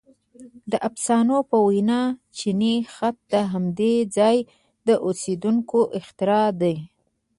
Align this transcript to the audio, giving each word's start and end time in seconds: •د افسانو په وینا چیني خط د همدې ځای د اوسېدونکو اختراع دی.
•د 0.71 0.73
افسانو 0.89 1.37
په 1.49 1.57
وینا 1.67 2.01
چیني 2.37 2.75
خط 2.93 3.17
د 3.33 3.35
همدې 3.51 3.95
ځای 4.17 4.37
د 4.87 4.89
اوسېدونکو 5.05 5.79
اختراع 5.99 6.47
دی. 6.61 6.75